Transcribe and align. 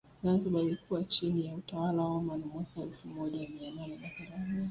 Zanzibar 0.23 0.63
ilikuwa 0.63 1.03
chini 1.03 1.45
ya 1.45 1.55
utawala 1.55 2.01
wa 2.01 2.07
Oman 2.07 2.39
mwaka 2.53 2.81
elfu 2.81 3.07
moja 3.07 3.39
mia 3.59 3.71
nane 3.71 3.97
na 4.01 4.09
themanini 4.09 4.59